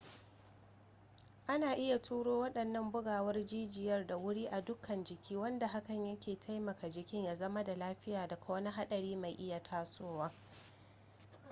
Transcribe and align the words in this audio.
ana 1.47 1.73
iya 1.75 1.99
turo 2.01 2.39
waɗannan 2.39 2.91
bugawar 2.91 3.45
jijiya 3.45 4.07
da 4.07 4.17
wuri 4.17 4.45
a 4.47 4.61
dukkan 4.61 5.03
jiki 5.03 5.35
wanda 5.35 5.67
hakan 5.67 6.05
yake 6.05 6.35
taimaka 6.39 6.89
jikin 6.89 7.23
ya 7.25 7.35
zama 7.35 7.63
da 7.63 7.75
lafiya 7.75 8.27
daga 8.27 8.45
wani 8.53 8.69
haɗari 8.69 9.15
mai 9.15 9.31
iya 9.35 9.63
tasowa 9.63 10.31